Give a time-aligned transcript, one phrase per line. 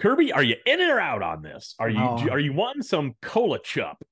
[0.00, 1.74] Kirby, are you in or out on this?
[1.78, 2.28] Are you Oh.
[2.30, 4.02] are you wanting some cola chup?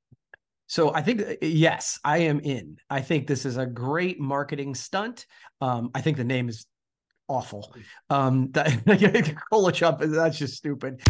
[0.66, 2.76] So I think uh, yes, I am in.
[2.90, 5.26] I think this is a great marketing stunt.
[5.60, 6.66] Um, I think the name is
[7.26, 7.74] awful.
[8.10, 11.00] Um, that, Cola Chop, that's just stupid.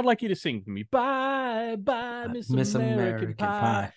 [0.00, 0.82] I'd like you to sing to me.
[0.84, 3.46] Bye, bye, Miss, Uh, Miss American, American Pie.
[3.60, 3.92] Pie.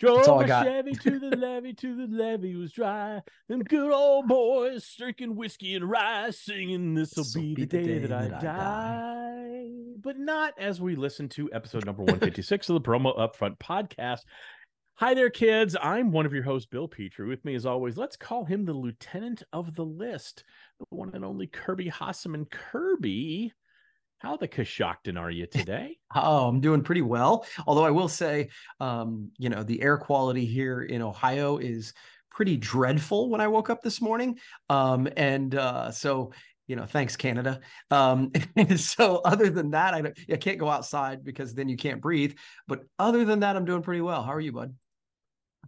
[0.00, 0.66] Drove That's all I my got.
[0.66, 3.20] Chevy to the levee, to the levee was dry.
[3.48, 8.28] Them good old boys drinking whiskey and rye, singing "This'll be, the day, that, I,
[8.42, 9.68] die.
[10.00, 13.58] But not as we listen to episode number one fifty six of the Promo Upfront
[13.58, 14.22] podcast.
[14.94, 15.76] Hi there, kids.
[15.80, 17.28] I'm one of your hosts, Bill Petrie.
[17.28, 20.44] With me, as always, let's call him the lieutenant of the list,
[20.80, 22.50] the one and only Kirby Hasseman.
[22.50, 23.52] Kirby,
[24.20, 25.96] how the Coshocton are you today?
[26.12, 27.46] Oh, I'm doing pretty well.
[27.68, 28.48] Although I will say,
[28.80, 31.94] um, you know, the air quality here in Ohio is
[32.32, 34.36] pretty dreadful when I woke up this morning.
[34.68, 36.32] Um, and uh, so,
[36.66, 37.60] you know, thanks Canada.
[37.92, 42.00] Um, and so other than that, I, I can't go outside because then you can't
[42.00, 42.34] breathe.
[42.66, 44.24] But other than that, I'm doing pretty well.
[44.24, 44.74] How are you, bud?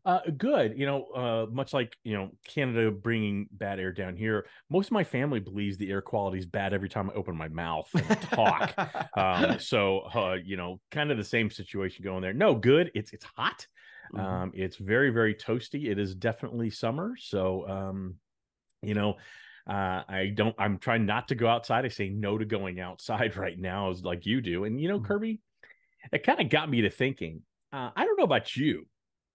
[0.04, 0.76] Uh, good.
[0.76, 4.92] You know, uh, much like you know Canada bringing bad air down here, most of
[4.92, 8.20] my family believes the air quality is bad every time I open my mouth and
[8.20, 8.74] talk.
[9.16, 12.32] um, so uh, you know, kind of the same situation going there.
[12.34, 12.90] No, good.
[12.94, 13.66] It's it's hot.
[14.12, 14.20] Mhm.
[14.20, 15.88] Um, it's very very toasty.
[15.88, 17.14] It is definitely summer.
[17.18, 18.16] So um,
[18.82, 19.16] you know.
[19.64, 20.56] Uh, I don't.
[20.58, 21.84] I'm trying not to go outside.
[21.84, 24.64] I say no to going outside right now, as like you do.
[24.64, 25.04] And you know, Mhm.
[25.04, 25.40] Kirby,
[26.12, 27.42] it kind of got me to thinking.
[27.72, 28.86] Uh, I don't know about you,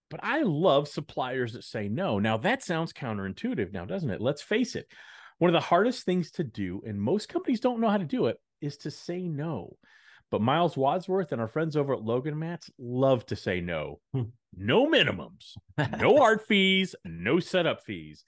[0.09, 2.19] but I love suppliers that say no.
[2.19, 4.21] Now, that sounds counterintuitive now, doesn't it?
[4.21, 4.87] Let's face it.
[5.39, 8.27] One of the hardest things to do, and most companies don't know how to do
[8.27, 9.77] it, is to say no.
[10.29, 13.99] But Miles Wadsworth and our friends over at Logo Mats love to say no.
[14.13, 14.23] Hmm.
[14.55, 15.53] No minimums,
[15.99, 18.23] no art fees, no setup fees.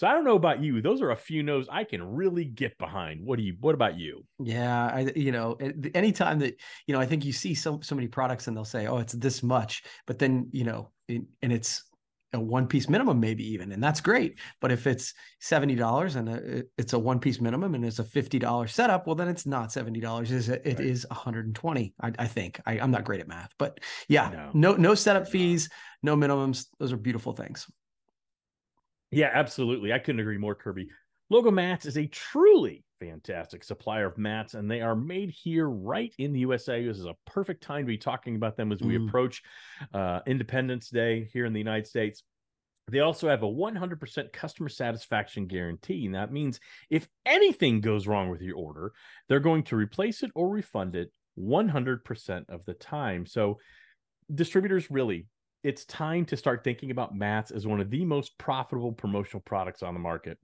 [0.00, 0.80] So I don't know about you.
[0.80, 3.22] Those are a few no's I can really get behind.
[3.22, 4.24] What do you what about you?
[4.42, 5.58] Yeah, I you know,
[5.94, 8.86] anytime that you know, I think you see so so many products and they'll say,
[8.86, 11.84] "Oh, it's this much," but then you know, it, and it's
[12.32, 14.38] a one piece minimum, maybe even, and that's great.
[14.62, 17.98] But if it's seventy dollars and uh, a, it's a one piece minimum and it's
[17.98, 20.30] a fifty dollars setup, well, then it's not seventy dollars.
[20.30, 20.62] Is it?
[20.64, 20.88] It Right.
[20.88, 21.92] is one hundred and twenty.
[22.00, 22.58] I, I think.
[22.64, 24.50] I, I'm not great at math, but yeah, No.
[24.54, 25.68] no no setup fees,
[26.02, 26.68] no minimums.
[26.78, 27.66] Those are beautiful things.
[29.10, 29.92] Yeah, absolutely.
[29.92, 30.88] I couldn't agree more, Kirby.
[31.30, 36.12] Logo Mats is a truly fantastic supplier of mats, and they are made here right
[36.18, 36.84] in the USA.
[36.84, 39.08] This is a perfect time to be talking about them as we Mm.
[39.08, 39.42] approach
[39.94, 42.22] uh, Independence Day here in the United States.
[42.88, 46.06] They also have a 100% customer satisfaction guarantee.
[46.06, 46.58] And that means
[46.90, 48.92] if anything goes wrong with your order,
[49.28, 53.26] they're going to replace it or refund it 100% of the time.
[53.26, 53.58] So,
[54.32, 55.26] distributors really
[55.62, 59.82] it's time to start thinking about mats as one of the most profitable promotional products
[59.82, 60.38] on the market.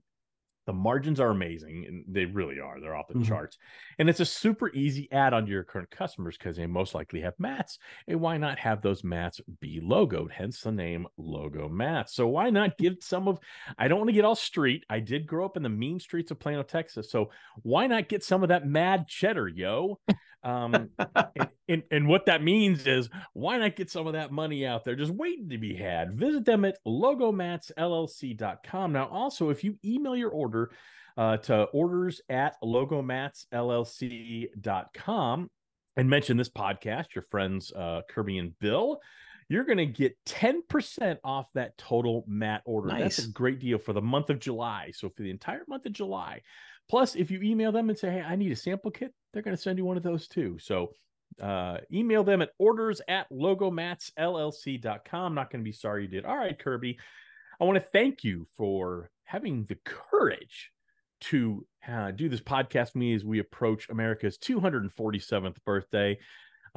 [0.67, 2.81] The margins are amazing, and they really are.
[2.81, 3.25] They're off the Mhm.
[3.25, 3.57] charts.
[3.99, 7.21] And it's a super easy add on to your current customers because they most likely
[7.21, 7.79] have mats.
[8.05, 10.29] And why not have those mats be logoed?
[10.29, 12.13] Hence the name Logo Mats.
[12.13, 13.39] So why not give some of,
[13.77, 14.83] I don't want to get all street.
[14.89, 17.09] I did grow up in the mean streets of Plano, Texas.
[17.09, 17.31] So
[17.63, 20.01] why not get some of that mad cheddar, yo?
[20.47, 24.65] Um, and, and, and what that means is why not get some of that money
[24.65, 26.13] out there just waiting to be had?
[26.13, 30.71] Visit them at logomatsllc.com now also if you email your order
[31.17, 35.49] uh, to orders at logomatsllc.com
[35.97, 39.01] and mention this podcast your friends uh, kirby and bill
[39.49, 43.93] you're going to get 10% off that total mat order that's a great deal for
[43.93, 46.41] the month of july so for the entire month of july
[46.89, 49.55] Plus, if you email them and say, hey, I need a sample kit, they're going
[49.55, 50.57] to send you one of those too.
[50.59, 50.91] So
[51.41, 55.35] uh, email them at orders at logomatsllc.com.
[55.35, 56.25] Not going to be sorry you did.
[56.25, 56.97] All right, Kirby.
[57.59, 60.71] I want to thank you for having the courage
[61.19, 66.19] to uh, do this podcast with me as we approach America's 247th birthday.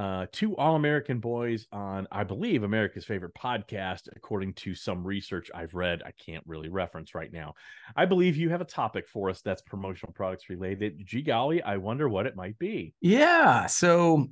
[0.01, 5.51] Uh, two All American boys on, I believe, America's favorite podcast, according to some research
[5.55, 6.03] I've read.
[6.07, 7.53] I can't really reference right now.
[7.95, 11.03] I believe you have a topic for us that's promotional products related.
[11.05, 12.95] Gee golly, I wonder what it might be.
[13.03, 13.67] Yeah.
[13.67, 14.29] So,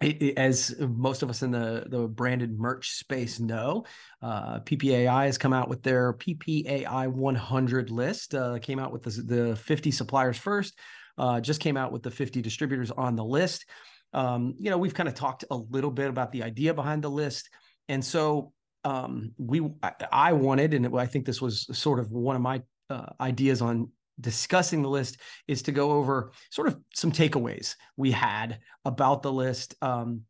[0.00, 3.84] it, it- as most of us in the the branded merch space know,
[4.22, 8.34] uh, PPAI has come out with their PPAI 100 list.
[8.34, 10.74] Uh, came out with the, the 50 suppliers first.
[11.18, 13.64] uh, just came out with the 50 distributors on the list.
[14.12, 17.10] Um, you know, we've kind of talked a little bit about the idea behind the
[17.10, 17.50] list,
[17.88, 18.52] and so
[18.84, 19.68] um, we
[20.12, 23.90] I, wanted, and I think this was sort of one of my uh, ideas on
[24.20, 25.18] discussing the list
[25.48, 29.74] is to go over sort of some takeaways we had about the list.
[29.82, 30.22] Um,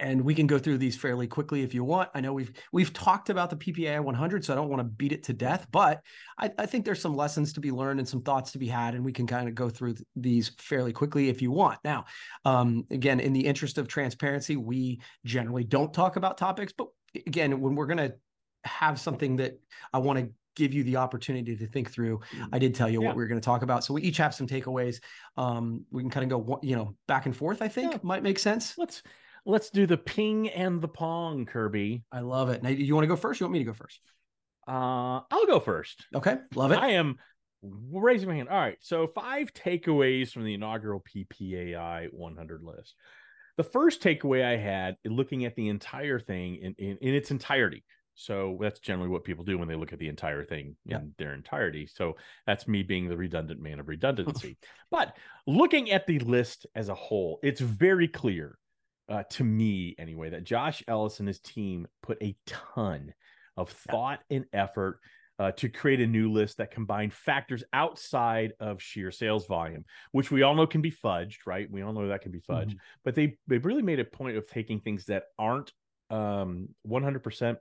[0.00, 2.08] and we can go through these fairly quickly if you want.
[2.14, 5.12] I know we've we've talked about the PPAI 100, so I don't want to beat
[5.12, 6.00] it to death, but
[6.38, 8.94] I, I think there's some lessons to be learned and some thoughts to be had,
[8.94, 11.78] and we can kind of go through th- these fairly quickly if you want.
[11.84, 12.06] Now,
[12.44, 16.88] um, again, in the interest of transparency, we generally don't talk about topics, but
[17.26, 18.14] again, when we're going to
[18.64, 19.60] have something that
[19.92, 22.20] I want to give you the opportunity to think through,
[22.52, 23.08] I did tell you Yeah.
[23.08, 25.00] what we are going to talk about, so we each have some takeaways.
[25.36, 27.60] Um, we can kind of go, you know, back and forth.
[27.62, 27.98] I think Yeah.
[28.02, 28.76] might make sense.
[28.78, 29.02] Let's
[29.50, 32.04] let's do the ping and the pong, Kirby.
[32.12, 32.62] I love it.
[32.62, 33.40] Now, you want to go first?
[33.40, 34.00] You want me to go first?
[34.66, 36.06] Uh, I'll go first.
[36.14, 36.78] Okay, love it.
[36.78, 37.18] I am
[37.62, 38.48] raising my hand.
[38.48, 38.78] All right.
[38.80, 42.94] So five takeaways from the inaugural PPAI 100 list.
[43.56, 47.84] The first takeaway I had looking at the entire thing in, in, in its entirety.
[48.14, 50.98] So that's generally what people do when they look at the entire thing Yeah.
[50.98, 51.86] in their entirety.
[51.86, 54.58] So that's me being the redundant man of redundancy.
[54.90, 58.56] but looking at the list as a whole, it's very clear
[59.10, 63.12] uh, to me anyway that Josh Ellis and his team put a ton
[63.56, 65.00] of thought and effort
[65.38, 70.30] uh, to create a new list that combined factors outside of sheer sales volume, which
[70.30, 71.70] we all know can be fudged, right?
[71.70, 74.46] We all know that can be fudged, but they they really made a point of
[74.46, 75.72] taking things that aren't
[76.10, 77.56] um, 100%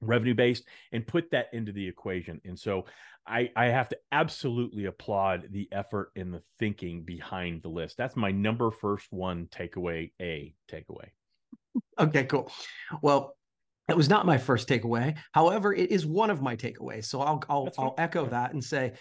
[0.00, 2.40] revenue based and put that into the equation.
[2.44, 2.86] And so
[3.26, 7.96] I I have to absolutely applaud the effort and the thinking behind the list.
[7.96, 11.08] That's my number first one takeaway, a takeaway.
[11.98, 12.50] Okay, cool.
[13.02, 13.36] Well,
[13.88, 15.16] it was not my first takeaway.
[15.32, 17.06] However, it is one of my takeaways.
[17.06, 18.92] So I'll I'll, I'll echo that and say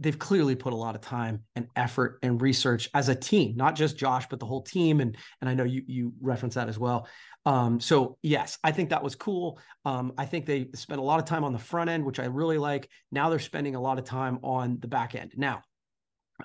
[0.00, 3.74] they've clearly put a lot of time and effort and research as a team, not
[3.74, 5.00] just Josh, but the whole team.
[5.00, 7.06] And and I know you you reference that as well.
[7.46, 9.58] Um, so yes, I think that was cool.
[9.84, 12.24] Um, I think they spent a lot of time on the front end, which I
[12.24, 12.88] really like.
[13.12, 15.32] Now they're spending a lot of time on the back end.
[15.36, 15.62] Now,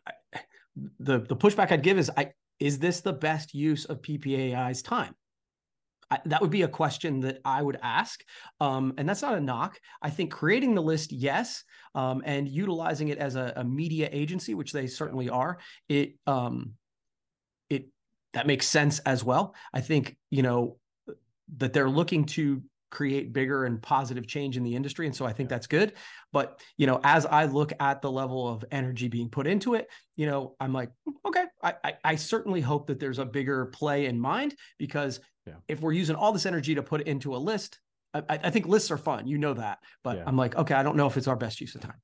[0.05, 0.13] I-
[0.99, 5.15] the the pushback I'd give is I is this the best use of PPAI's time?
[6.11, 8.23] I, that would be a question that I would ask.
[8.59, 9.79] Um, and that's not a knock.
[10.01, 11.63] I think creating the list, yes,
[11.95, 16.73] um, and utilizing it as a, a media agency, which they certainly are, it um,
[17.69, 17.89] it
[18.33, 19.55] that makes sense as well.
[19.73, 20.77] I think you know
[21.57, 25.33] that they're looking to create bigger and positive change in the industry, and so I
[25.33, 25.93] think that's good.
[26.31, 29.87] But you know, as I look at the level of energy being put into it,
[30.15, 30.91] you know, I'm like,
[31.25, 35.55] okay, I I, I certainly hope that there's a bigger play in mind because Yeah.
[35.67, 37.79] if we're using all this energy to put into a list,
[38.13, 39.79] I, I I think lists are fun, you know that.
[40.03, 40.23] But Yeah.
[40.27, 41.99] I'm like, okay, I don't know if it's our best use of time.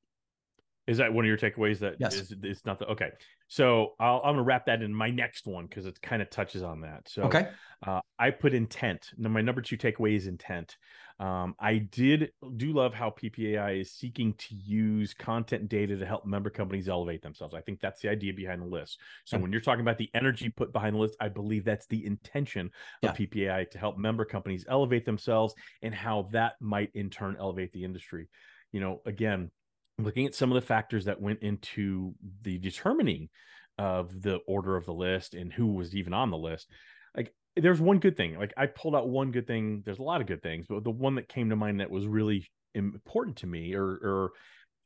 [0.87, 1.79] Is that one of your takeaways?
[1.79, 2.13] That Yes.
[2.13, 3.11] is, it's not the okay.
[3.47, 6.61] So I'll, I'm gonna wrap that in my next one because it kind of touches
[6.61, 7.09] on that.
[7.09, 7.49] So Okay.
[7.85, 9.11] uh, I put intent.
[9.17, 10.77] Now, my number two takeaway is intent.
[11.17, 16.25] Um, I did do love how PPAI is seeking to use content data to help
[16.25, 17.53] member companies elevate themselves.
[17.55, 18.99] I think that's the idea behind the list.
[19.23, 22.05] So when you're talking about the energy put behind the list, I believe that's the
[22.05, 22.69] intention
[23.01, 23.11] Yeah.
[23.11, 27.71] of PPAI to help member companies elevate themselves and how that might in turn elevate
[27.71, 28.27] the industry.
[28.73, 29.51] You know, again,
[29.97, 33.29] looking at some of the factors that went into the determining
[33.77, 36.69] of the order of the list and who was even on the list
[37.15, 40.21] like there's one good thing like i pulled out one good thing there's a lot
[40.21, 43.47] of good things but the one that came to mind that was really important to
[43.47, 44.31] me or or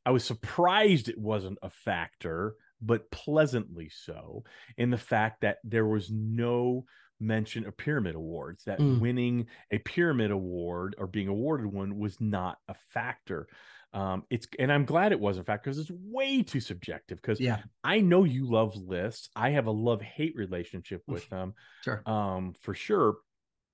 [0.04, 4.42] i was surprised it wasn't a factor but pleasantly so
[4.76, 6.84] in the fact that there was no
[7.20, 8.98] mention of pyramid awards that Mm.
[9.00, 13.46] winning a pyramid award or being awarded one was not a factor
[13.92, 17.40] um it's and i'm glad it was in fact because it's way too subjective because
[17.40, 17.58] Yeah.
[17.82, 19.30] I know you love lists.
[19.34, 22.02] I have a love hate relationship with them, Sure.
[22.06, 23.16] um, for sure.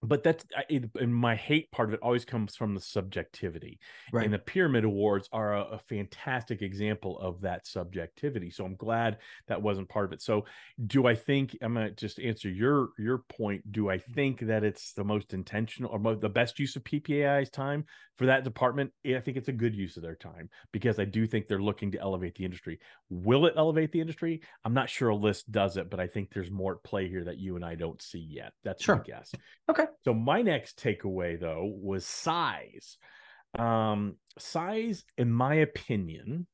[0.03, 3.81] But that's it, and my hate part of it always comes from the subjectivity.
[4.13, 4.25] Right.
[4.25, 8.51] And the pyramid awards are a, a fantastic example of that subjectivity.
[8.51, 10.23] So I'm glad that wasn't part of it.
[10.23, 10.45] So
[10.87, 13.73] do I think I'm gonna just answer your your point?
[13.73, 14.13] Do I mm-hmm.
[14.13, 17.85] think that it's the most intentional or mo- the best use of PPAI's time
[18.17, 18.93] for that department?
[19.05, 21.59] Eh, I think it's a good use of their time because I do think they're
[21.59, 22.79] looking to elevate the industry.
[23.09, 24.43] Will it elevate the industry?
[24.65, 27.25] I'm not sure a list does it, but I think there's more at play here
[27.25, 28.53] that you and I don't see yet.
[28.63, 28.97] That's Sure.
[28.97, 29.33] my guess.
[29.69, 29.86] Okay.
[30.05, 32.99] So my next takeaway though was size.
[33.59, 36.47] Um, size, in my opinion,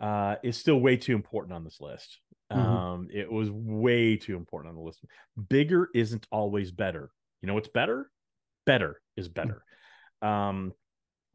[0.00, 2.20] uh, is still way too important on this list.
[2.50, 2.56] Mhm.
[2.56, 5.04] Um, it was way too important on the list.
[5.48, 7.10] Bigger isn't always better.
[7.42, 8.10] You know what's better?
[8.66, 9.64] Better is better.
[10.22, 10.72] Um,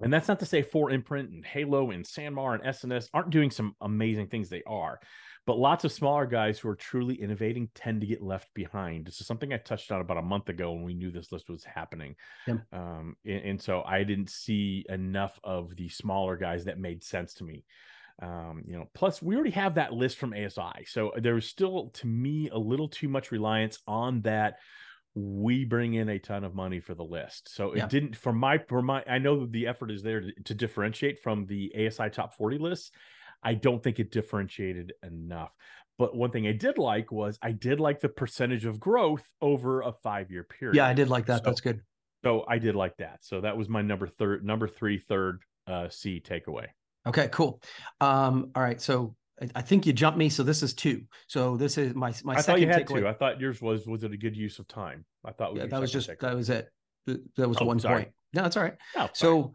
[0.01, 3.75] and that's not to say 4imprint and Halo and Sanmar and S&S aren't doing some
[3.79, 4.49] amazing things.
[4.49, 4.99] They are.
[5.45, 9.05] But lots of smaller guys who are truly innovating tend to get left behind.
[9.05, 11.49] This is something I touched on about a month ago when we knew this list
[11.49, 12.15] was happening.
[12.47, 12.61] Yep.
[12.73, 17.35] Um, and, and so I didn't see enough of the smaller guys that made sense
[17.35, 17.63] to me.
[18.21, 20.85] Um, you know, plus we already have that list from ASI.
[20.85, 24.55] So there was still to me a little too much reliance on that
[25.13, 27.53] we bring in a ton of money for the list.
[27.53, 27.87] So it Yeah.
[27.87, 31.45] didn't for my for my I know the effort is there to, to differentiate from
[31.45, 32.91] the ASI top 40 lists.
[33.45, 35.51] I don't think it differentiated enough.
[35.97, 39.81] But one thing I did like was I did like the percentage of growth over
[39.81, 40.75] a five year period.
[40.75, 41.37] Yeah, I did like that.
[41.37, 41.81] So- That's good.
[42.23, 43.19] So I did like that.
[43.21, 46.65] So that was my number third, number three, third uh, C takeaway.
[47.07, 47.61] Okay, cool.
[48.01, 48.81] Um, all right.
[48.81, 50.29] So I, I think you jumped me.
[50.29, 51.03] So this is two.
[51.27, 52.99] So this is my my I thought second you had takeaway.
[53.01, 53.07] two.
[53.07, 55.05] I thought yours was was it a good use of time?
[55.23, 56.19] I thought yeah, that was just takeaway.
[56.21, 56.67] that was it.
[57.05, 58.05] That was Oh, one sorry.
[58.05, 58.13] point.
[58.33, 58.73] No, that's all right.
[58.95, 59.09] Oh.
[59.13, 59.53] So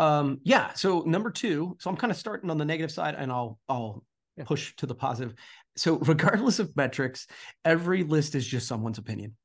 [0.00, 3.30] um yeah, so number 2, so I'm kind of starting on the negative side and
[3.30, 4.02] I'll I'll
[4.36, 4.44] Yeah.
[4.44, 5.34] push to the positive.
[5.76, 7.26] So regardless of metrics,
[7.64, 9.36] every list is just someone's opinion.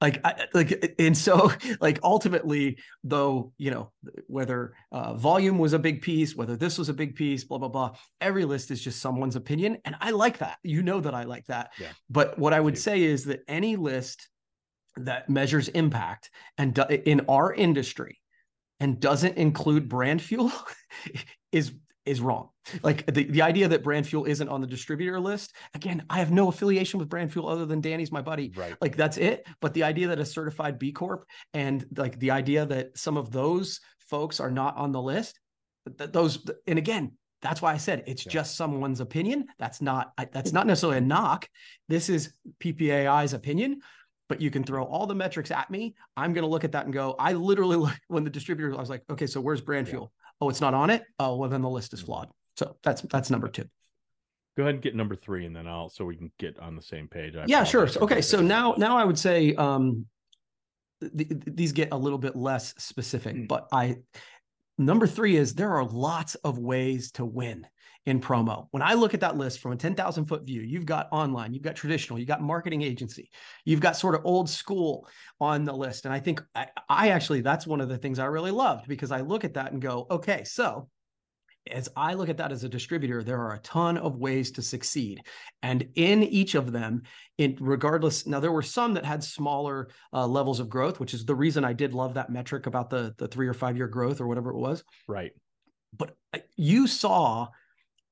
[0.00, 3.92] Like I, like and so like ultimately though, you know,
[4.28, 7.68] whether uh, volume was a big piece, whether this was a big piece, blah blah
[7.76, 7.90] blah,
[8.20, 10.58] every list is just someone's opinion and I like that.
[10.62, 11.72] You know that I like that.
[11.80, 11.92] Yeah.
[12.08, 14.28] But what I would say is that any list
[14.96, 18.20] that measures impact and in our industry
[18.84, 20.52] and doesn't include brand fuel
[21.52, 21.72] is
[22.04, 22.50] is wrong.
[22.82, 26.30] Like the, the idea that brand fuel isn't on the distributor list, again, I have
[26.30, 28.52] no affiliation with brand fuel other than Danny's my buddy.
[28.54, 28.76] right.
[28.82, 29.46] Like that's it.
[29.62, 31.24] But the idea that a certified B Corp
[31.54, 35.40] and like the idea that some of those folks are not on the list,
[35.98, 38.32] th- those and again, that's why I said it's Yeah.
[38.32, 39.46] just someone's opinion.
[39.58, 41.48] That's not I- that's not necessarily a knock.
[41.88, 43.80] This is PPAI's opinion.
[44.28, 45.94] But you can throw all the metrics at me.
[46.16, 47.14] I'm going to look at that and go.
[47.18, 49.92] I literally, look- when the distributor, I was like, okay, so where's brand Yeah.
[49.92, 50.12] fuel?
[50.40, 51.04] Oh, it's not on it.
[51.18, 52.06] Oh, well, then the list is Mhm.
[52.06, 52.28] flawed.
[52.56, 53.64] So that's that's number two.
[54.56, 56.82] Go ahead and get number three, and then I'll so we can get on the
[56.82, 57.34] same page.
[57.36, 60.06] I yeah sure So- okay so now now i would say um
[61.00, 63.48] th- th- these get a little bit less specific Mm.
[63.48, 63.96] but i
[64.78, 67.66] number three is there are lots of ways to win
[68.06, 71.08] in promo when i look at that list from a 10000 foot view you've got
[71.10, 73.30] online you've got traditional you've got marketing agency
[73.64, 75.08] you've got sort of old school
[75.40, 78.26] on the list and i think i, I actually that's one of the things i
[78.26, 80.88] really loved because i look at that and go okay so
[81.70, 84.62] as I look at that as a distributor, there are a ton of ways to
[84.62, 85.22] succeed.
[85.62, 87.02] And in each of them,
[87.38, 91.24] in regardless, now there were some that had smaller uh, levels of growth, which is
[91.24, 94.20] the reason I did love that metric about the the three or five year growth
[94.20, 94.84] or whatever it was.
[95.08, 95.32] right.
[95.96, 97.48] But uh, you saw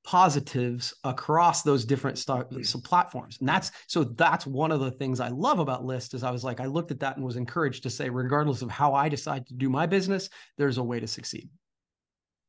[0.03, 2.61] positives across those different st- hmm.
[2.61, 6.23] so platforms and that's so that's one of the things i love about list is
[6.23, 8.93] i was like i looked at that and was encouraged to say regardless of how
[8.93, 11.49] i decide to do my business there's a way to succeed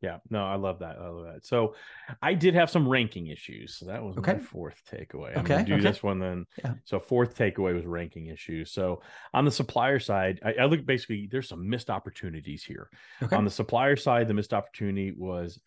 [0.03, 0.97] Yeah, no, I love that.
[1.01, 1.47] I love that.
[1.47, 1.75] So
[2.21, 3.79] I did have some ranking issues.
[3.79, 4.35] So that was Okay.
[4.35, 5.33] my fourth takeaway.
[5.33, 5.83] I'm Okay, gonna do okay.
[5.83, 6.45] this one then.
[6.63, 6.75] Yeah.
[6.85, 8.71] So fourth takeaway was ranking issues.
[8.71, 9.01] So
[9.33, 12.91] on the supplier side, I, I look basically there's some missed opportunities here.
[13.23, 15.59] okay On the supplier side, the missed opportunity was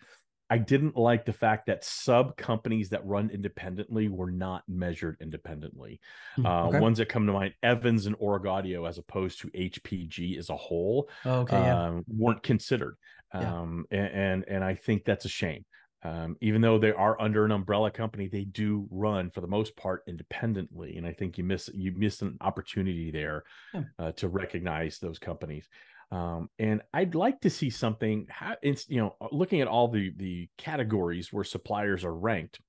[0.50, 6.00] I didn't like the fact that sub companies that run independently were not measured independently.
[6.36, 6.80] Hmm, Uh, okay.
[6.80, 11.10] Ones that come to mind, Evans and Origaudio, as opposed to HPG as a whole,
[11.26, 11.86] okay yeah.
[11.88, 12.96] um, weren't considered.
[13.34, 13.60] Yeah.
[13.60, 15.66] Um, and, and and I think that's a shame.
[16.04, 19.76] Um, even though they are under an umbrella company, they do run for the most
[19.76, 23.84] part independently, and I think you miss you miss an opportunity there Yeah.
[24.00, 25.68] uh, to recognize those companies.
[26.12, 28.28] Um, and I'd like to see something.
[28.30, 32.60] How, it's you know, looking at all the the categories where suppliers are ranked.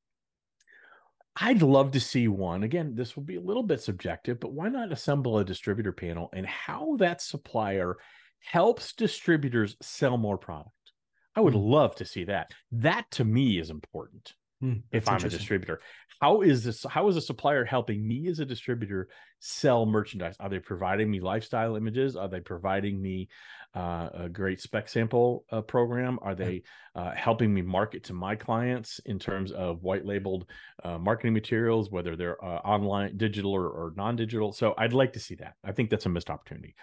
[1.37, 2.64] I'd love to see one.
[2.64, 6.28] Again, this will be a little bit subjective, but why not assemble a distributor panel
[6.33, 7.97] and how that supplier
[8.40, 10.73] helps distributors sell more product?
[11.37, 11.54] I would Hmm.
[11.54, 12.52] love to see that.
[12.73, 15.80] That to me is important Hmm, if I'm a distributor.
[16.20, 20.34] How is this how is a supplier helping me as a distributor sell merchandise?
[20.40, 22.16] Are they providing me lifestyle images?
[22.16, 23.28] Are they providing me
[23.76, 26.18] uh, a great spec sample uh, program?
[26.22, 26.64] Are they
[26.96, 30.46] uh, helping me market to my clients in terms of white labeled
[30.82, 34.52] uh, marketing materials, whether they're uh, online, digital, or, or non-digital?
[34.52, 35.54] So I'd like to see that.
[35.62, 36.74] I think that's a missed opportunity.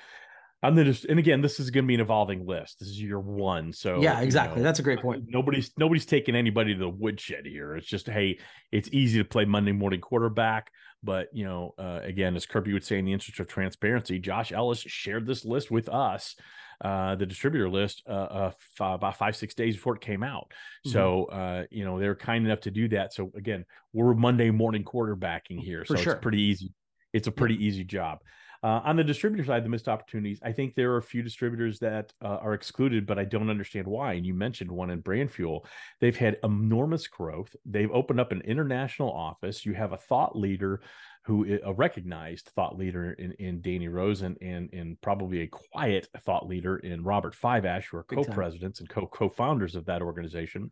[0.68, 2.80] And then, just, and again, this is going to be an evolving list.
[2.80, 4.58] This is your one, so yeah, you exactly.
[4.60, 5.26] know, That's a great point.
[5.28, 7.76] nobody's nobody's taking anybody to the woodshed here.
[7.76, 8.40] It's just hey,
[8.72, 10.72] it's easy to play Monday morning quarterback,
[11.04, 14.52] but you know, uh, again, as Kirby would say, in the interest of transparency, Josh
[14.52, 16.36] Ellis shared this list with us,
[16.84, 20.52] uh, the distributor list, uh, uh, f- about five six days before it came out.
[20.88, 20.92] Mhm.
[20.92, 23.14] So uh, you know, they're kind enough to do that.
[23.14, 26.14] So again, we're Monday morning quarterbacking here, For so sure.
[26.14, 26.74] it's pretty easy.
[27.14, 28.20] It's a pretty easy job.
[28.66, 31.78] Uh, on the distributor side, the missed opportunities, I think there are a few distributors
[31.82, 34.14] that uh, are excluded, but I don't understand why.
[34.14, 35.68] And you mentioned one in Brand Fuel.
[36.02, 37.56] They've had enormous growth.
[37.64, 39.68] They've opened up an international office.
[39.68, 40.82] You have a thought leader
[41.26, 46.48] who a recognized thought leader in, in Danny Rosen and, and probably a quiet thought
[46.48, 50.72] leader in Robert Fiveash, who are co-presidents and co co-founders of that organization.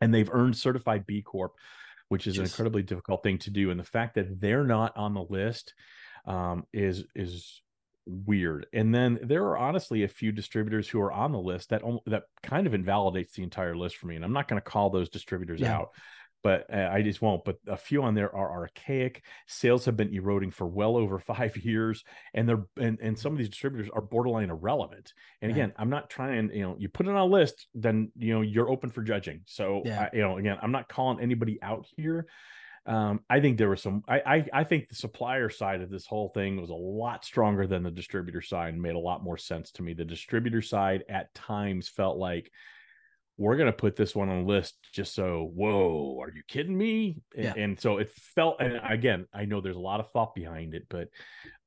[0.00, 1.54] And they've earned certified B Corp,
[2.08, 3.72] which is an incredibly difficult thing to do.
[3.72, 5.74] And the fact that they're not on the list
[6.24, 7.62] um, is is
[8.06, 8.66] weird.
[8.72, 12.24] And then there are honestly a few distributors who are on the list that that
[12.42, 14.16] kind of invalidates the entire list for me.
[14.16, 15.76] And I'm not going to call those distributors Yeah.
[15.76, 15.90] out,
[16.42, 17.44] but uh, I just won't.
[17.44, 19.22] But a few on there are archaic.
[19.46, 22.02] Sales have been eroding for well over five years,
[22.34, 25.12] and they're and, and some of these distributors are borderline irrelevant.
[25.40, 25.56] And Right.
[25.56, 26.50] again, I'm not trying.
[26.52, 29.42] You know, you put it on a list, then you know you're open for judging.
[29.46, 30.08] So Yeah.
[30.12, 32.26] I, you know, again, I'm not calling anybody out here.
[32.84, 34.02] Um, I think there was some.
[34.08, 37.66] I, I I think the supplier side of this whole thing was a lot stronger
[37.66, 39.94] than the distributor side, and made a lot more sense to me.
[39.94, 42.50] The distributor side at times felt like
[43.38, 45.50] we're going to put this one on the list just so.
[45.54, 47.22] Whoa, are you kidding me?
[47.34, 47.54] And, Yeah.
[47.56, 48.60] and so it felt.
[48.60, 51.08] And again, I know there's a lot of thought behind it, but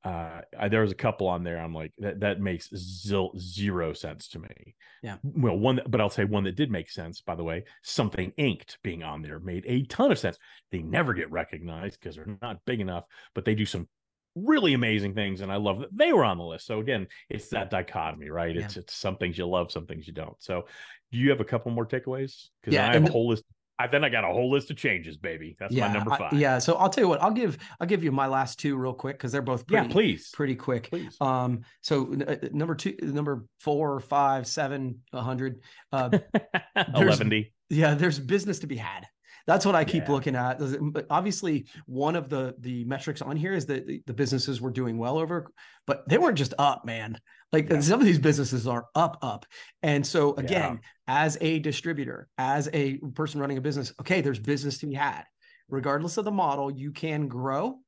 [0.04, 1.58] uh, I, there was a couple on there.
[1.58, 2.20] I'm like that.
[2.20, 4.76] That makes zil, zero sense to me.
[5.02, 5.16] Yeah.
[5.22, 7.20] Well, one, but I'll say one that did make sense.
[7.20, 10.38] By the way, something inked being on there made a ton of sense.
[10.70, 13.04] They never get recognized because they're not big enough,
[13.34, 13.88] but they do some
[14.36, 16.66] really amazing things, and I love that they were on the list.
[16.66, 18.54] So again, it's that dichotomy, right?
[18.54, 18.64] Yeah.
[18.66, 20.36] It's it's some things you love, some things you don't.
[20.38, 20.66] So,
[21.10, 22.48] do you have a couple more takeaways?
[22.60, 23.42] Because Yeah, I have a whole list.
[23.78, 25.54] I then I got a whole list of changes, baby.
[25.58, 26.32] That's yeah, my number I- five.
[26.32, 26.58] yeah.
[26.58, 27.22] So I'll tell you what.
[27.22, 29.92] I'll give I'll give you my last two real quick because they're both yeah, pretty,
[29.92, 30.88] please, pretty quick.
[30.88, 31.14] please.
[31.20, 35.60] Um, so n- uh, number two, number four, five, seven, a hundred.
[35.92, 36.10] Uh,
[36.94, 37.52] Eleven D.
[37.68, 39.06] yeah, there's business to be had.
[39.46, 40.12] That's what I keep Yeah.
[40.12, 40.58] looking at.
[40.92, 44.98] But obviously, one of the the metrics on here is that the, businesses were doing
[44.98, 45.50] well over,
[45.86, 47.18] but they weren't just up, man.
[47.52, 47.80] Like Yeah.
[47.80, 49.46] some of these businesses are up, up.
[49.82, 50.42] And so Yeah.
[50.44, 54.94] again, as a distributor, as a person running a business, okay, there's business to be
[54.94, 55.24] had.
[55.68, 57.78] Regardless of the model, you can grow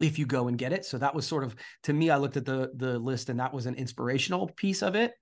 [0.00, 0.84] if you go and get it.
[0.84, 3.52] So that was sort of to me, I looked at the the list and that
[3.52, 5.12] was an inspirational piece of it.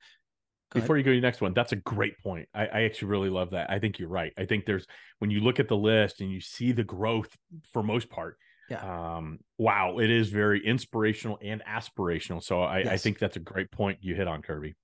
[0.72, 0.80] Go.
[0.80, 2.48] Before you go to the next one, that's a great point.
[2.54, 3.70] I, I actually really love that.
[3.70, 4.32] I think you're right.
[4.38, 4.86] I think there's
[5.18, 7.36] when you look at the list and you see the growth
[7.72, 8.36] for most part.
[8.70, 9.16] Yeah.
[9.16, 12.42] Um, wow, it is very inspirational and aspirational.
[12.42, 14.74] So I, I think that's a great point you hit on, Kirby.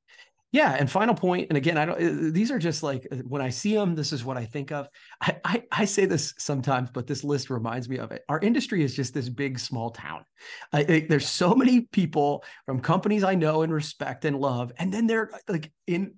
[0.50, 2.28] Yeah, and final point, and again, I don't.
[2.28, 4.72] uh, These are just like uh, when I see them, this is what I think
[4.72, 4.88] of.
[5.20, 8.22] I, I I say this sometimes, but this list reminds me of it.
[8.30, 10.24] Our industry is just this big small town.
[10.72, 14.92] I, I- there's so many people from companies I know and respect and love, and
[14.92, 16.14] then they're like in.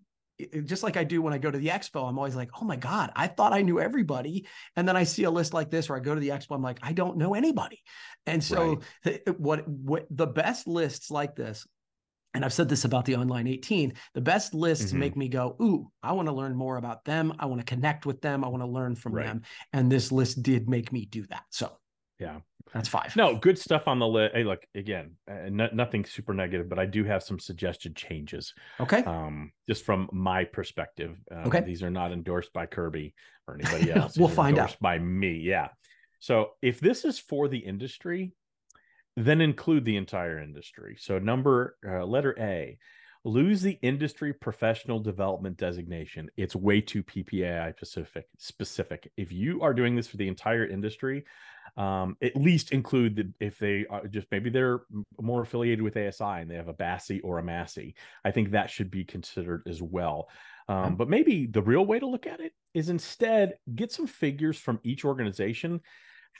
[0.64, 2.76] Just like I do when I go to the expo, I'm always like, "Oh my
[2.76, 5.98] god, I thought I knew everybody," and then I see a list like this, where
[5.98, 7.82] I go to the expo, I'm like, "I don't know anybody."
[8.26, 11.66] And so, th- what what the best lists like this
[12.34, 14.98] and I've said this about the online 18, the best lists Mhm.
[14.98, 17.32] make me go, Ooh, I want to learn more about them.
[17.38, 18.44] I want to connect with them.
[18.44, 19.26] I want to learn from Right.
[19.26, 19.42] them.
[19.72, 21.44] And this list did make me do that.
[21.50, 21.78] So,
[22.18, 22.40] Yeah.
[22.72, 23.16] that's five.
[23.16, 24.34] No, good stuff on the list.
[24.34, 28.54] Hey, look again, uh, no, nothing super negative, but I do have some suggested changes.
[28.78, 29.02] Okay.
[29.04, 31.18] Um, just from my perspective.
[31.32, 31.60] Um, Okay.
[31.62, 33.14] These are not endorsed by Kirby
[33.48, 34.16] or anybody else.
[34.16, 34.62] We'll find out.
[34.70, 35.32] endorsed by me.
[35.38, 35.68] Yeah.
[36.20, 38.32] So if this is for the industry,
[39.24, 40.96] then include the entire industry.
[40.98, 42.78] So number uh, letter A,
[43.24, 46.30] lose the industry professional development designation.
[46.36, 48.26] It's way too PPAI specific.
[48.38, 49.10] Specific.
[49.16, 51.24] If you are doing this for the entire industry,
[51.76, 54.80] um, at least include the if they are just maybe they're
[55.20, 57.94] more affiliated with ASI and they have a BASI or a MASI.
[58.24, 60.28] I think that should be considered as well.
[60.68, 64.56] Um, but maybe the real way to look at it is instead get some figures
[64.56, 65.80] from each organization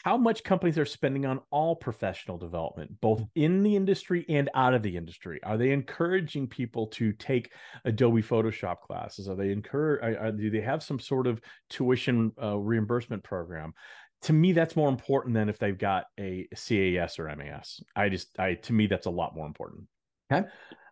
[0.03, 4.73] how much companies are spending on all professional development, both in the industry and out
[4.73, 5.41] of the industry.
[5.43, 7.53] Are they encouraging people to take
[7.85, 9.29] Adobe Photoshop classes?
[9.29, 10.39] Are they encourage?
[10.39, 13.75] Do they have some sort of tuition uh, reimbursement program?
[14.23, 17.83] To me, that's more important than if they've got a CAS or MAS.
[17.95, 19.85] I just, I to me, that's a lot more important.
[20.33, 20.47] Okay.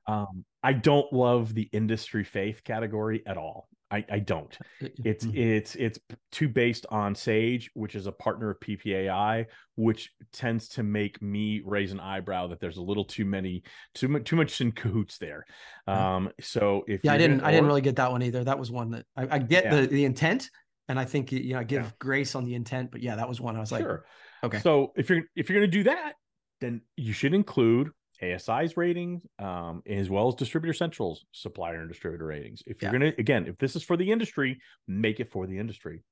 [0.06, 3.68] Um, I don't love the industry faith category at all.
[3.90, 4.56] I, I don't.
[4.80, 5.36] It's Mhm.
[5.36, 5.98] it's it's
[6.30, 9.46] too based on Sage, which is a partner of PPAI,
[9.76, 13.62] which tends to make me raise an eyebrow that there's a little too many
[13.94, 15.46] too much too much in cahoots there.
[15.86, 18.44] Um, so if yeah, I didn't, gonna- I didn't really get that one either.
[18.44, 19.80] That was one that I, I get Yeah.
[19.80, 20.50] the, the intent.
[20.90, 21.90] And I think, you know, I give Yeah.
[21.98, 24.06] grace on the intent, but yeah, that was one I was like, sure.
[24.42, 24.58] okay.
[24.60, 26.14] So if you're if you're going to do that,
[26.62, 27.90] then you should include
[28.22, 32.62] ASI's ratings, um, as well as Distributor Central's supplier and distributor ratings.
[32.66, 32.98] If you're Yeah.
[32.98, 36.02] going to again, if this is for the industry, make it for the industry.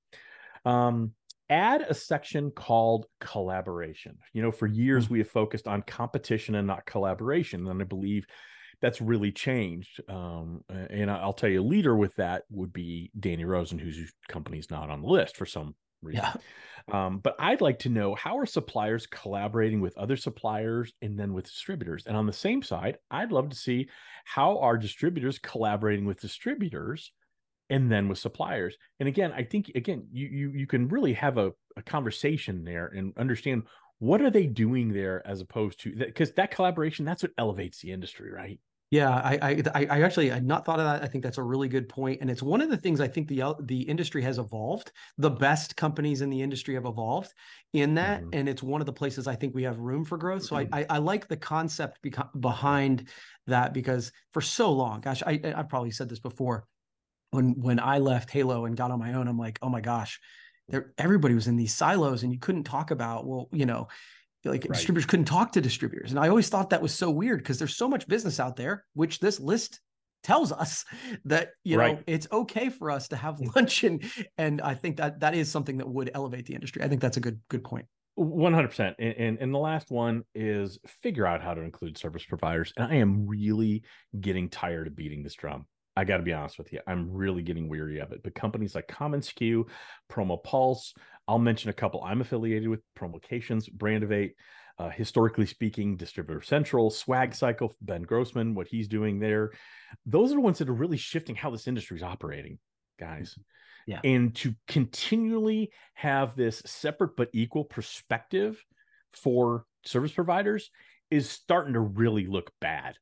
[0.64, 1.14] Um,
[1.48, 4.18] add a section called collaboration.
[4.32, 7.66] You know, for years we have focused on competition and not collaboration.
[7.68, 8.26] And I believe
[8.80, 10.00] that's really changed.
[10.08, 14.70] Um, and I'll tell you, a leader with that would be Danny Rosen, whose company's
[14.70, 16.24] not on the list for some reason.
[16.24, 16.34] Yeah.
[16.92, 21.32] Um, but I'd like to know how are suppliers collaborating with other suppliers and then
[21.32, 22.04] with distributors?
[22.06, 23.88] And on the same side, I'd love to see
[24.24, 27.12] how are distributors collaborating with distributors
[27.70, 28.76] and then with suppliers.
[29.00, 32.86] And again, I think again, you you you can really have a, a conversation there
[32.86, 33.64] and understand
[33.98, 37.90] what are they doing there as opposed to because that collaboration, that's what elevates the
[37.90, 38.60] industry, right?
[38.90, 41.02] Yeah, I, I, I I actually had not thought of that.
[41.02, 43.26] I think that's a really good point, and it's one of the things I think
[43.26, 44.92] the the industry has evolved.
[45.18, 47.34] The best companies in the industry have evolved
[47.72, 48.30] in that, Mhm.
[48.32, 50.44] and it's one of the places I think we have room for growth.
[50.44, 50.68] So Mm-hmm.
[50.72, 53.08] I I, I like the concept beco- behind
[53.48, 56.68] that because for so long, gosh, I I- I've probably said this before.
[57.30, 60.20] When when I left Halo and got on my own, I'm like, oh my gosh,
[60.68, 63.88] there everybody was in these silos, and you couldn't talk about well, you know
[64.50, 64.72] like Right.
[64.74, 67.76] distributors couldn't talk to distributors and i always thought that was so weird because there's
[67.76, 69.80] so much business out there which this list
[70.22, 70.84] tells us
[71.24, 74.04] that you know it's okay for us to have lunch and
[74.38, 77.16] and i think that that is something that would elevate the industry i think that's
[77.16, 77.86] a good good point
[78.18, 82.72] 100% and and and the last one is figure out how to include service providers.
[82.76, 83.82] And I am really
[84.18, 85.66] getting tired of beating this drum.
[85.96, 88.22] I got to be honest with you, I'm really getting weary of it.
[88.22, 89.68] But companies like Common SKU,
[90.10, 90.94] Promo Pulse,
[91.28, 94.32] I'll mention a couple I'm affiliated with: Promocations, Brandivate.
[94.78, 99.52] Uh, historically speaking, Distributor Central, Swag Cycle, Ben Grossman, what he's doing there.
[100.04, 102.58] Those are the ones that are really shifting how this industry is operating,
[103.00, 103.38] guys.
[103.86, 104.00] Yeah.
[104.04, 108.62] And to continually have this separate but equal perspective
[109.12, 110.70] for service providers
[111.10, 112.96] is starting to really look bad.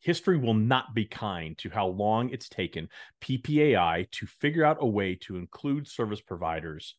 [0.00, 2.88] History will not be kind to how long it's taken
[3.22, 6.96] PPAI to figure out a way to include service providers.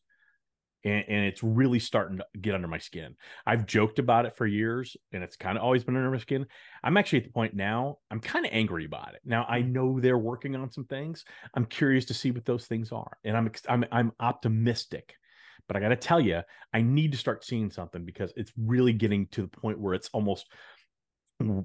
[0.88, 3.16] And, and it's really starting to get under my skin.
[3.46, 6.46] I've joked about it for years and it's kind of always been under my skin.
[6.82, 9.20] I'm actually at the point now, I'm kind of angry about it.
[9.24, 11.24] Now I know they're working on some things.
[11.54, 13.18] I'm curious to see what those things are.
[13.24, 15.14] And I'm I'm, I'm optimistic.
[15.66, 16.40] But I got to tell you,
[16.72, 20.08] I need to start seeing something because it's really getting to the point where it's
[20.14, 20.46] almost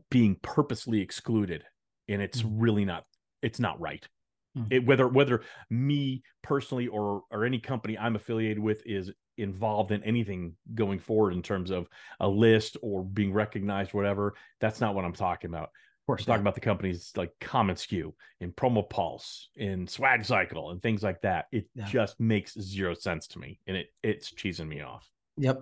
[0.10, 1.64] being purposely excluded
[2.08, 2.52] and it's Mm.
[2.62, 3.06] really not
[3.42, 4.12] it's not right Mm.
[4.56, 4.63] Hmm.
[4.70, 10.04] it, whether whether me personally or or any company i'm affiliated with is involved in
[10.04, 11.88] anything going forward in terms of
[12.20, 16.26] a list or being recognized whatever that's not what i'm talking about of course I'm
[16.26, 18.12] talking about the companies like Common SKU
[18.42, 21.46] and Promo Pulse and Swag Cycle and things like that.
[21.54, 21.86] It Yeah.
[21.86, 25.10] just makes zero sense to me, and it it's cheesing me off.
[25.38, 25.62] yep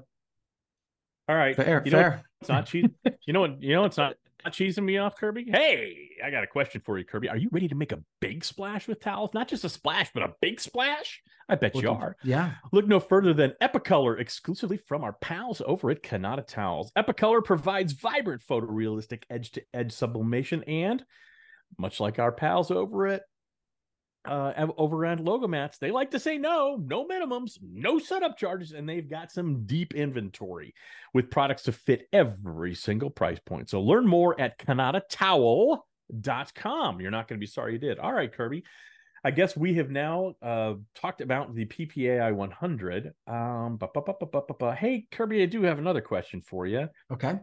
[1.29, 2.89] All right, fair you know fair It's not cheese.
[3.27, 3.61] you know what?
[3.61, 5.45] You know it's not not cheesing me off, Kirby.
[5.49, 7.29] Hey, I got a question for you, Kirby.
[7.29, 9.31] Are you ready to make a big splash with towels?
[9.33, 11.21] Not just a splash, but a big splash.
[11.49, 12.15] I bet you are.
[12.23, 16.91] yeah Look no further than Epicolor, exclusively from our pals over at Kanata Towels.
[16.97, 21.03] Epicolor provides vibrant photorealistic edge to edge sublimation, and
[21.77, 23.23] much like our pals over at
[24.25, 28.71] uh over at Logo Mats, they like to say no, no minimums, no setup charges,
[28.71, 30.73] and they've got some deep inventory
[31.13, 33.69] with products to fit every single price point.
[33.69, 37.01] So learn more at kanatatowel.com.
[37.01, 37.99] You're not going to be sorry you did.
[37.99, 38.63] All right, Kirby.
[39.23, 43.13] I guess we have now uh, talked about the PPAI 100.
[43.27, 44.15] Um, ba- ba-
[44.59, 44.75] ba.
[44.75, 46.89] Hey, Kirby, I do have another question for you.
[47.11, 47.35] okay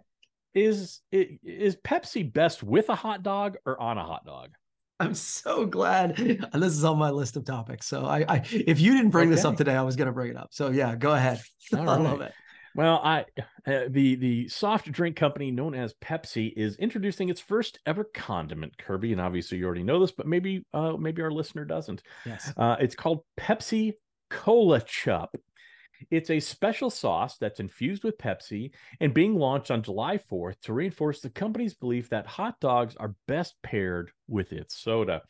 [0.54, 4.50] Is is Pepsi best with a hot dog or on a hot dog?
[5.00, 6.18] I'm so glad.
[6.18, 7.86] And this is on my list of topics.
[7.86, 10.30] So i, I if you didn't bring this up today i was going to bring
[10.30, 10.48] it up.
[10.52, 11.40] So yeah go ahead.
[11.76, 12.32] All i love it.
[12.74, 13.24] Well, I
[13.66, 18.78] uh, the the soft drink company known as Pepsi is introducing its first ever condiment,
[18.78, 22.02] Kirby, and obviously you already know this, but maybe uh, maybe our listener doesn't.
[22.24, 22.52] yes.
[22.56, 23.94] Uh, it's called Pepsi
[24.30, 25.34] Cola Chup.
[26.10, 30.72] It's a special sauce that's infused with Pepsi and being launched on July 4th to
[30.72, 35.22] reinforce the company's belief that hot dogs are best paired with its soda.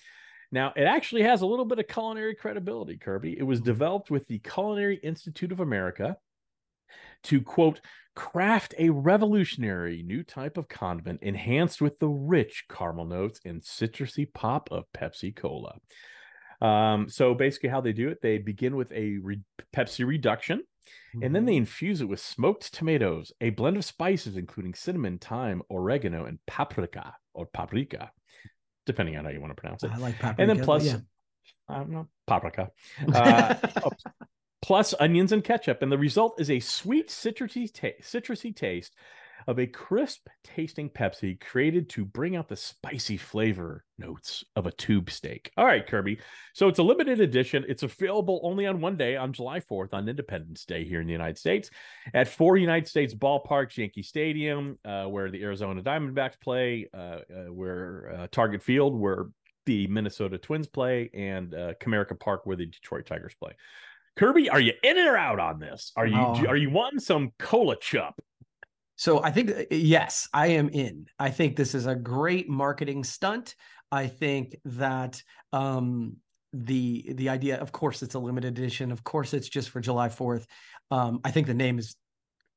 [0.50, 3.38] Now, it actually has a little bit of culinary credibility, Kirby.
[3.38, 6.16] It was developed with the Culinary Institute of America
[7.24, 7.80] to quote,
[8.14, 14.32] craft a revolutionary new type of condiment enhanced with the rich caramel notes and citrusy
[14.32, 15.78] pop of Pepsi Cola.
[16.60, 19.40] Um, so basically, how they do it, they begin with a re-
[19.74, 20.62] Pepsi reduction,
[21.22, 25.62] and then they infuse it with smoked tomatoes, a blend of spices including cinnamon, thyme,
[25.70, 28.10] oregano, and paprika or paprika,
[28.86, 29.90] depending on how you want to pronounce it.
[29.92, 30.98] i like paprika And then plus, yeah.
[31.68, 32.70] I don't know, paprika,
[33.14, 33.90] uh, oh,
[34.62, 38.94] plus onions and ketchup, and the result is a sweet citrusy, ta- citrusy taste
[39.48, 44.70] of a crisp tasting Pepsi created to bring out the spicy flavor notes of a
[44.72, 45.50] tube steak.
[45.56, 46.20] All right, Kirby.
[46.52, 47.64] So it's a limited edition.
[47.66, 51.12] It's available only on one day on July 4th on Independence Day here in the
[51.14, 51.70] United States
[52.12, 57.20] at four United States ballparks, Yankee Stadium, uh, where the Arizona Diamondbacks play, uh, uh,
[57.50, 59.28] where uh, Target Field, where
[59.64, 63.52] the Minnesota Twins play, and uh, Comerica Park, where the Detroit Tigers play.
[64.16, 65.92] Kirby, are you in or out on this?
[65.96, 66.44] Are you Oh.
[66.46, 68.20] are you wanting some cola chup?
[68.98, 71.06] So I think uh, yes, I am in.
[71.18, 73.54] I think this is a great marketing stunt.
[73.90, 76.16] I think that um
[76.52, 80.08] the the idea of course it's a limited edition of course it's just for july
[80.08, 80.46] 4th
[80.90, 81.94] um i think the name is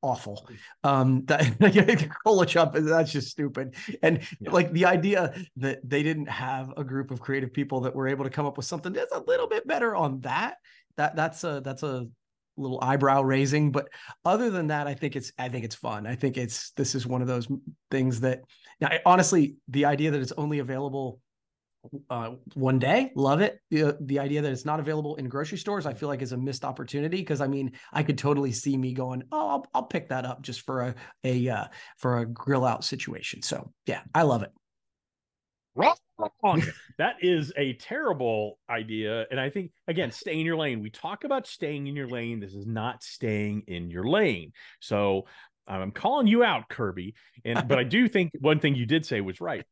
[0.00, 0.48] awful
[0.82, 4.50] um that cola chop that's just stupid and Yeah.
[4.50, 8.24] like the idea that they didn't have a group of creative people that were able
[8.24, 10.56] to come up with something that's a little bit better on that
[10.96, 12.06] that that's a that's a
[12.56, 13.88] little eyebrow raising but
[14.24, 16.06] other than that i think it's i think it's fun.
[16.06, 17.48] I think it's this is one of those
[17.90, 18.40] things that
[18.80, 21.20] now I- honestly the idea that it's only available
[22.10, 23.58] uh, one day love it.
[23.72, 26.36] The, the idea that it's not available in grocery stores i feel like is a
[26.36, 30.08] missed opportunity because i mean i could totally see me going oh I'll, I'll pick
[30.10, 31.64] that up just for a a uh,
[31.98, 33.42] for a grill out situation.
[33.42, 34.52] So yeah i love it
[35.74, 35.94] Wrong.
[36.98, 39.26] that is a terrible idea.
[39.30, 40.80] And I think, again, stay in your lane.
[40.80, 42.40] We talk about staying in your lane.
[42.40, 44.52] This is not staying in your lane.
[44.80, 45.26] So
[45.66, 47.14] I'm calling you out, Kirby.
[47.44, 49.64] And but I do think one thing you did say was right.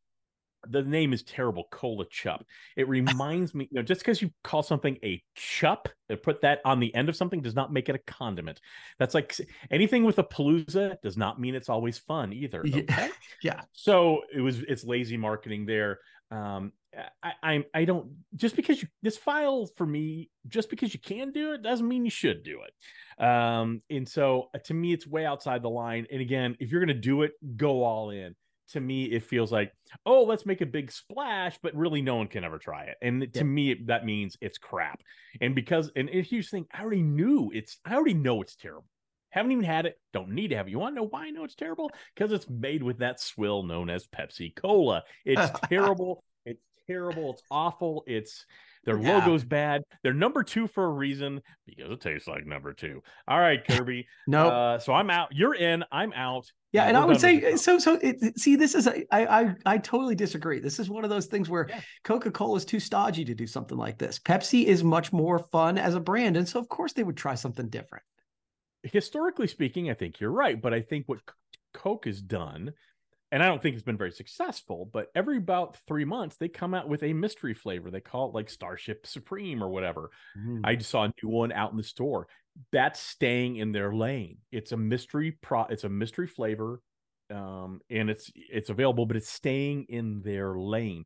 [0.69, 2.45] The name is terrible, Cola Chup.
[2.77, 6.61] It reminds me, you know, just because you call something a chup, and put that
[6.65, 8.61] on the end of something does not make it a condiment.
[8.99, 9.37] That's like
[9.71, 12.63] anything with a palooza does not mean it's always fun either.
[12.65, 12.83] Yeah.
[12.83, 13.11] Okay.
[13.43, 16.01] yeah So it was it's lazy marketing there.
[16.31, 16.73] Um,
[17.23, 21.31] I, I I don't just because you this file for me just because you can
[21.31, 23.25] do it doesn't mean you should do it.
[23.25, 26.07] Um, and so uh, to me it's way outside the line.
[26.11, 28.35] And again, if you're gonna do it, go all in.
[28.73, 29.73] To me, it feels like
[30.07, 32.97] oh let's make a big splash, but really no one can ever try it.
[33.03, 33.45] And to Yeah.
[33.45, 35.01] me that means it's crap.
[35.41, 38.87] And because and a huge thing, I already knew it's I already know it's terrible.
[39.31, 39.99] Haven't even had it.
[40.13, 40.71] Don't need to have it.
[40.71, 41.91] You want to know why I know it's terrible?
[42.15, 45.05] Because it's made with that swill known as Pepsi Cola.
[45.25, 46.25] It's terrible.
[46.91, 47.31] Terrible.
[47.35, 48.03] It's awful.
[48.09, 48.45] It's
[48.85, 49.19] their Yeah.
[49.19, 49.83] logo's bad.
[50.03, 53.01] They're number two for a reason because it tastes like number two.
[53.29, 54.07] All right, Kirby.
[54.27, 55.29] no Uh, so I'm out.
[55.33, 55.85] You're in.
[55.93, 56.51] I'm out.
[56.73, 57.79] Yeah, and I would say so.
[57.79, 60.59] So it, see, this is a, I, I I totally disagree.
[60.61, 61.81] This is one of those things where Yeah.
[62.05, 64.19] Coca Cola is too stodgy to do something like this.
[64.19, 67.35] Pepsi is much more fun as a brand, and so of course they would try
[67.37, 68.05] something different.
[68.83, 70.61] historically speaking, I think you're right.
[70.61, 71.19] But I think what
[71.75, 72.73] Coke has done,
[73.33, 76.75] and I don't think it's been very successful, but every about three months they come
[76.75, 77.91] out with a mystery flavor.
[77.91, 80.11] They call it like Starship Supreme or whatever.
[80.65, 82.29] I just saw a new one out in the store.
[82.73, 84.39] That's staying in their lane.
[84.53, 85.63] It's a mystery pro.
[85.65, 86.83] It's a mystery flavor,
[87.31, 91.05] um, and it's it's available, but it's staying in their lane.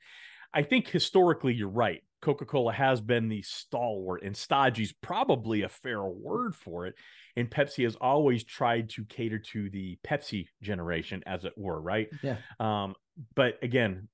[0.52, 2.02] I think historically, you're right.
[2.24, 6.94] Coca Cola has been the stalwart, and stodgy's probably a fair word for it.
[7.36, 12.08] And Pepsi has always tried to cater to the Pepsi generation, as it were, right?
[12.22, 12.36] Yeah.
[12.58, 12.94] Um,
[13.34, 14.08] but again,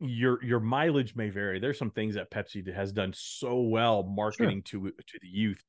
[0.00, 1.60] your your mileage may vary.
[1.60, 5.62] There's some things that Pepsi has done so well marketing to to the youth,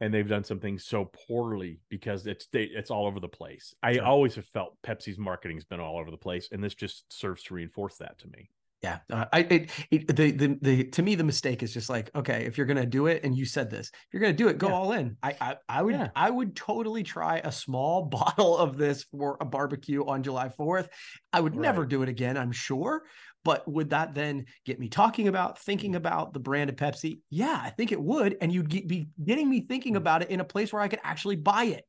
[0.00, 3.72] and they've done some things so poorly because it's they, it's all over the place.
[3.84, 7.44] I always have felt Pepsi's marketing's been all over the place, and this just serves
[7.44, 8.50] to reinforce that to me.
[8.82, 12.14] Yeah, uh, I it, it the, the the to me the mistake is just like
[12.14, 14.56] okay, if you're gonna do it, and you said this, if you're gonna do it,
[14.56, 14.72] go Yeah.
[14.72, 15.18] all in.
[15.22, 16.10] I I, I would Yeah.
[16.16, 20.88] I would totally try a small bottle of this for a barbecue on July Fourth.
[21.32, 23.04] I would never do it again, I'm sure.
[23.44, 27.20] But would that then get me talking about, thinking about the brand of Pepsi?
[27.30, 30.40] Yeah, I think it would, and you'd get, be getting me thinking about it in
[30.40, 31.84] a place where I could actually buy it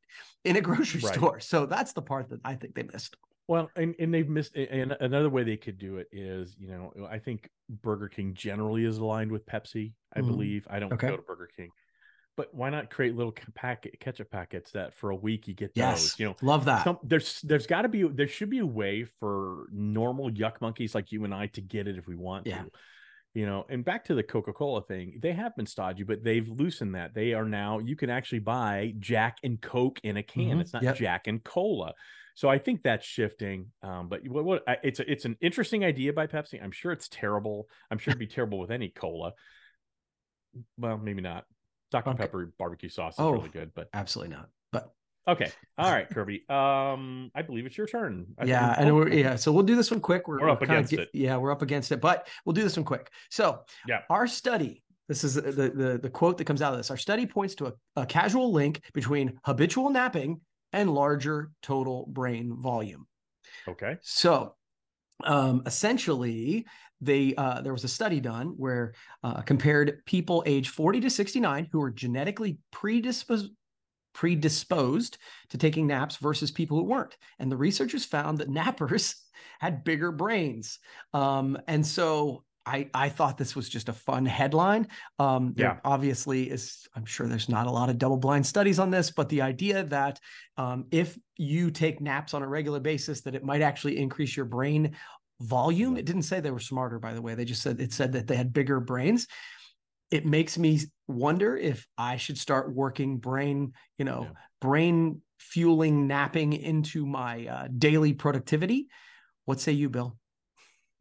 [0.45, 1.01] in a grocery Right.
[1.01, 1.39] store.
[1.41, 3.17] So that's the part that I think they missed.
[3.51, 6.93] Well, and, and they've missed and another way they could do it is, you know,
[7.09, 10.27] I think Burger King generally is aligned with Pepsi, I Mhm.
[10.27, 10.65] believe.
[10.69, 11.09] I don't Okay.
[11.09, 11.69] go to Burger King.
[12.37, 16.01] But why not create little packet ketchup packets that for a week you get Yes,
[16.13, 16.85] those, you know, love that.
[16.85, 20.95] some there's there's got to be there should be a way for normal yuck monkeys
[20.95, 22.63] like you and I to get it if we want Yeah.
[22.63, 22.71] to.
[23.33, 26.95] You know, and back to the Coca-Cola thing, they have been stodgy, but they've loosened
[26.95, 27.13] that.
[27.13, 30.57] They are now you can actually buy Jack and Coke in a can.
[30.57, 30.61] Mhm.
[30.61, 30.95] It's not Yep.
[30.95, 31.93] Jack and Cola.
[32.35, 33.67] So I think that's shifting.
[33.83, 36.61] Um, but what, what it's a, it's an interesting idea by Pepsi.
[36.63, 37.67] I'm sure it's terrible.
[37.89, 39.33] I'm sure it'd be terrible with any cola.
[40.77, 41.45] Well, maybe not.
[41.91, 42.09] Dr.
[42.11, 42.17] Okay.
[42.19, 43.31] Pepper barbecue sauce is Oh.
[43.31, 44.49] really good, but Absolutely not.
[44.71, 44.91] But
[45.27, 45.51] okay.
[45.77, 46.45] All right, Kirby.
[46.49, 48.27] Um, I believe it's your turn.
[48.39, 50.27] I yeah, and we're yeah, so we'll do this one quick.
[50.27, 51.09] We're, We're up against get- it.
[51.13, 53.11] Yeah, we're up against it, but we'll do this one quick.
[53.29, 54.01] So Yeah.
[54.09, 54.83] our study.
[55.09, 56.89] This is the, the the quote that comes out of this.
[56.89, 60.39] Our study points to a, a casual link between habitual napping
[60.73, 63.07] and larger total brain volume.
[63.67, 63.97] Okay.
[64.01, 64.55] So,
[65.23, 66.65] um, essentially,
[66.99, 71.67] they uh, there was a study done where uh, compared people age 40 to 69
[71.71, 73.51] who were genetically predisposed
[74.13, 75.17] predisposed
[75.49, 79.15] to taking naps versus people who weren't, and the researchers found that nappers
[79.59, 80.79] had bigger brains.
[81.13, 82.43] Um, and so.
[82.71, 84.87] I, I thought this was just a fun headline.
[85.19, 85.77] Um, Yeah.
[85.83, 89.27] obviously is, I'm sure there's not a lot of double blind studies on this, but
[89.27, 90.19] the idea that
[90.55, 94.45] um, if you take naps on a regular basis, that it might actually increase your
[94.45, 94.95] brain
[95.41, 95.97] volume.
[95.97, 97.35] It didn't say they were smarter, by the way.
[97.35, 99.27] They just said it said that they had bigger brains.
[100.09, 104.37] It makes me wonder if I should start working brain, you know, Yeah.
[104.61, 108.87] brain fueling napping into my uh, daily productivity.
[109.45, 110.15] What say you, Bill?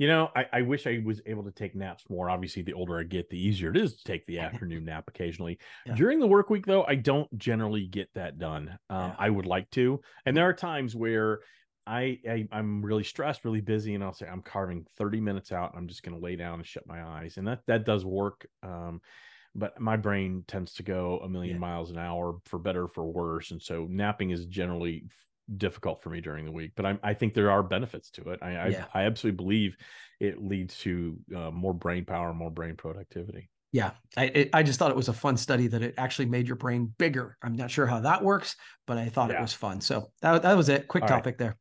[0.00, 2.30] You know, I, I wish I was able to take naps more.
[2.30, 5.58] Obviously, the older I get, the easier it is to take the afternoon nap occasionally.
[5.84, 5.94] Yeah.
[5.94, 8.78] During the work week, though, I don't generally get that done.
[8.88, 9.16] Um, Yeah.
[9.18, 11.40] I would like to, and there are times where
[11.86, 15.74] I, I I'm really stressed, really busy, and I'll say I'm carving 30 minutes out.
[15.76, 18.46] I'm just going to lay down and shut my eyes, and that that does work.
[18.62, 19.02] Um,
[19.54, 21.60] but my brain tends to go a million Yeah.
[21.60, 25.08] miles an hour for better or for worse, and so napping is generally
[25.56, 26.72] difficult for me during the week.
[26.76, 28.40] But I I think there are benefits to it.
[28.42, 28.86] I I, Yeah.
[28.94, 29.76] I absolutely believe
[30.18, 33.50] it leads to uh, more brain power, more brain productivity.
[33.72, 36.48] Yeah, I it, I just thought it was a fun study that it actually made
[36.48, 37.36] your brain bigger.
[37.42, 39.80] I'm not sure how that works, but I thought it was fun.
[39.80, 40.88] So that that was it.
[40.88, 41.16] Quick All right.
[41.16, 41.56] topic there.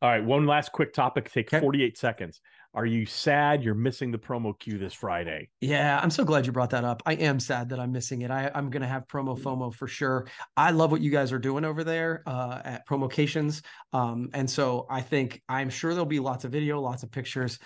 [0.00, 1.30] All right, one last quick topic.
[1.30, 1.60] Take Okay.
[1.60, 2.40] 48 seconds.
[2.74, 5.50] Are you sad you're missing the PromoQue this Friday?
[5.60, 7.02] Yeah, I'm so glad you brought that up.
[7.04, 8.30] I am sad that I'm missing it.
[8.30, 10.26] I, I'm going to have promo FOMO for sure.
[10.56, 13.62] I love what you guys are doing over there uh, at Promocations.
[13.92, 17.58] Um, and so I think I'm sure there'll be lots of video, lots of pictures.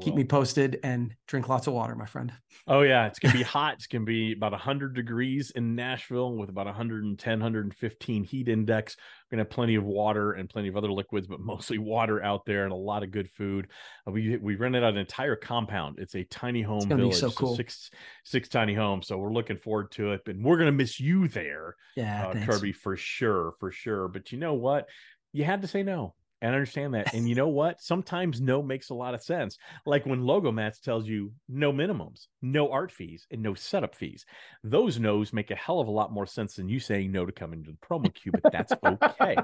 [0.00, 2.32] Keep me posted and drink lots of water, my friend.
[2.66, 3.74] Oh yeah, it's gonna be hot.
[3.74, 8.96] It's gonna be about 100 degrees in Nashville with about 110, 115 heat index.
[8.96, 12.44] We're gonna have plenty of water and plenty of other liquids, but mostly water out
[12.44, 13.68] there and a lot of good food.
[14.06, 15.98] Uh, we we rented out an entire compound.
[15.98, 17.56] It's a tiny home village, so cool.
[17.56, 17.90] six
[18.24, 19.06] six tiny homes.
[19.06, 20.22] So we're looking forward to it.
[20.26, 22.46] And we're gonna miss you there, Yeah, uh.
[22.46, 24.08] Kirby, for sure, for sure.
[24.08, 24.88] But you know what?
[25.32, 26.14] You had to say no.
[26.42, 27.14] And I understand that.
[27.14, 27.80] And you know what?
[27.80, 29.56] Sometimes no makes a lot of sense.
[29.86, 34.26] Like when Logo Mats tells you no minimums, no art fees, and no setup fees.
[34.62, 37.32] Those no's make a hell of a lot more sense than you saying no to
[37.32, 39.36] come into the PromoQue, but that's okay.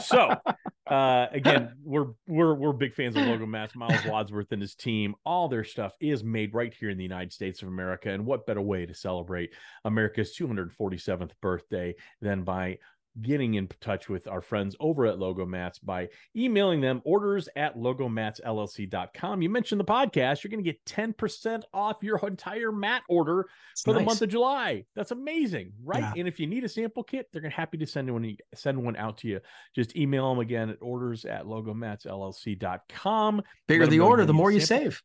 [0.00, 0.34] So
[0.90, 5.14] uh again, we're we're we're big fans of Logo Mats, Miles Wadsworth and his team.
[5.24, 8.10] All their stuff is made right here in the United States of America.
[8.10, 9.50] And what better way to celebrate
[9.84, 12.78] America's 247th birthday than by
[13.20, 17.76] getting in touch with our friends over at Logo Mats by emailing them orders at
[17.76, 19.42] logomatsllc.com.
[19.42, 23.82] You mentioned the podcast, you're going to get 10% off your entire mat order It's
[23.82, 24.84] for the month of July.
[24.94, 26.00] That's amazing, right?
[26.00, 26.12] Yeah.
[26.16, 28.96] And if you need a sample kit, they're gonna happy to send one send one
[28.96, 29.40] out to you.
[29.74, 33.42] Just email them again at orders at logomatsllc.com.
[33.66, 35.02] Bigger the order, the more you save.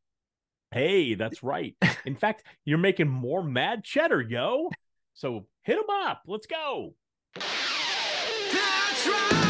[0.72, 1.76] Hey, that's right.
[2.06, 4.70] In fact, you're making more mad cheddar, yo.
[5.14, 6.24] So hit them up.
[6.26, 6.96] Let's go.
[9.06, 9.43] Right.